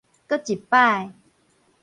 [0.27, 1.13] 閣一擺